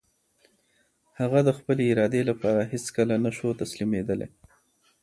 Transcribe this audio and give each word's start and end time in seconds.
هغه 1.19 1.39
د 1.47 1.49
خپلې 1.57 1.83
ارادې 1.93 2.21
لپاره 2.29 2.61
هېڅکله 2.71 3.15
نه 3.25 3.31
شو 3.37 3.49
تسليمېدلی. 3.61 4.27